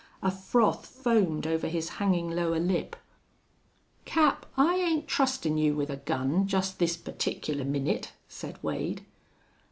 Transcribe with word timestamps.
A 0.23 0.31
froth 0.31 0.87
foamed 0.87 1.45
over 1.45 1.67
his 1.67 1.89
hanging 2.01 2.31
lower 2.31 2.59
lip. 2.59 2.95
"Cap, 4.03 4.47
I 4.57 4.77
ain't 4.77 5.07
trustin' 5.07 5.59
you 5.59 5.75
with 5.75 5.91
a 5.91 5.97
gun 5.97 6.47
just 6.47 6.79
this 6.79 6.97
particular 6.97 7.63
minute," 7.63 8.11
said 8.27 8.57
Wade. 8.63 9.05